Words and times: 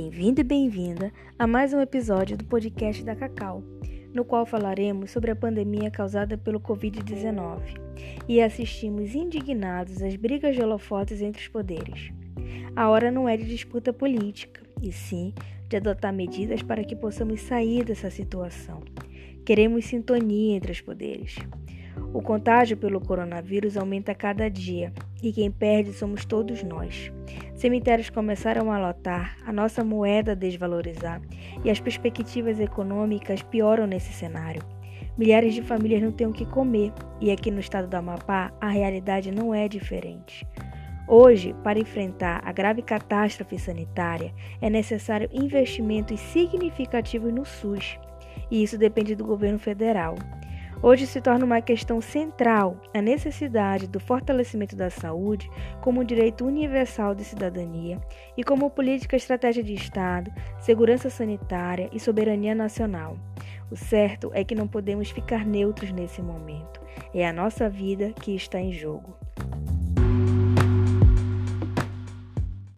Bem-vindo 0.00 0.40
e 0.40 0.44
bem-vinda 0.44 1.12
a 1.36 1.44
mais 1.44 1.74
um 1.74 1.80
episódio 1.80 2.36
do 2.36 2.44
podcast 2.44 3.02
da 3.02 3.16
Cacau, 3.16 3.64
no 4.14 4.24
qual 4.24 4.46
falaremos 4.46 5.10
sobre 5.10 5.32
a 5.32 5.34
pandemia 5.34 5.90
causada 5.90 6.38
pelo 6.38 6.60
Covid-19 6.60 7.74
e 8.28 8.40
assistimos 8.40 9.16
indignados 9.16 10.00
às 10.00 10.14
brigas 10.14 10.54
de 10.54 10.62
holofotes 10.62 11.20
entre 11.20 11.42
os 11.42 11.48
poderes. 11.48 12.12
A 12.76 12.88
hora 12.88 13.10
não 13.10 13.28
é 13.28 13.36
de 13.36 13.44
disputa 13.44 13.92
política, 13.92 14.62
e 14.80 14.92
sim 14.92 15.34
de 15.68 15.76
adotar 15.78 16.12
medidas 16.12 16.62
para 16.62 16.84
que 16.84 16.94
possamos 16.94 17.40
sair 17.40 17.84
dessa 17.84 18.08
situação. 18.08 18.80
Queremos 19.44 19.86
sintonia 19.86 20.54
entre 20.54 20.70
os 20.70 20.80
poderes. 20.80 21.34
O 22.14 22.22
contágio 22.22 22.76
pelo 22.76 23.00
coronavírus 23.00 23.76
aumenta 23.76 24.12
a 24.12 24.14
cada 24.14 24.48
dia 24.48 24.92
e 25.20 25.32
quem 25.32 25.50
perde 25.50 25.92
somos 25.92 26.24
todos 26.24 26.62
nós. 26.62 27.10
Cemitérios 27.58 28.08
começaram 28.08 28.70
a 28.70 28.78
lotar, 28.78 29.36
a 29.44 29.52
nossa 29.52 29.82
moeda 29.82 30.36
desvalorizar 30.36 31.20
e 31.64 31.68
as 31.68 31.80
perspectivas 31.80 32.60
econômicas 32.60 33.42
pioram 33.42 33.84
nesse 33.84 34.12
cenário. 34.12 34.62
Milhares 35.18 35.52
de 35.54 35.62
famílias 35.62 36.00
não 36.00 36.12
têm 36.12 36.28
o 36.28 36.32
que 36.32 36.46
comer 36.46 36.92
e 37.20 37.32
aqui 37.32 37.50
no 37.50 37.58
estado 37.58 37.88
do 37.88 37.96
Amapá 37.96 38.52
a 38.60 38.68
realidade 38.68 39.32
não 39.32 39.52
é 39.52 39.66
diferente. 39.66 40.46
Hoje, 41.08 41.52
para 41.64 41.80
enfrentar 41.80 42.40
a 42.44 42.52
grave 42.52 42.80
catástrofe 42.80 43.58
sanitária, 43.58 44.32
é 44.62 44.70
necessário 44.70 45.28
investimentos 45.32 46.20
significativos 46.20 47.34
no 47.34 47.44
SUS, 47.44 47.98
e 48.52 48.62
isso 48.62 48.78
depende 48.78 49.16
do 49.16 49.24
governo 49.24 49.58
federal. 49.58 50.14
Hoje 50.80 51.08
se 51.08 51.20
torna 51.20 51.44
uma 51.44 51.60
questão 51.60 52.00
central 52.00 52.80
a 52.94 53.02
necessidade 53.02 53.88
do 53.88 53.98
fortalecimento 53.98 54.76
da 54.76 54.88
saúde 54.88 55.50
como 55.80 56.04
direito 56.04 56.46
universal 56.46 57.16
de 57.16 57.24
cidadania 57.24 58.00
e 58.36 58.44
como 58.44 58.70
política 58.70 59.16
estratégia 59.16 59.62
de 59.62 59.74
Estado, 59.74 60.32
segurança 60.60 61.10
sanitária 61.10 61.90
e 61.92 61.98
soberania 61.98 62.54
nacional. 62.54 63.18
O 63.72 63.76
certo 63.76 64.30
é 64.32 64.44
que 64.44 64.54
não 64.54 64.68
podemos 64.68 65.10
ficar 65.10 65.44
neutros 65.44 65.90
nesse 65.90 66.22
momento. 66.22 66.80
É 67.12 67.26
a 67.26 67.32
nossa 67.32 67.68
vida 67.68 68.12
que 68.12 68.36
está 68.36 68.60
em 68.60 68.72
jogo. 68.72 69.16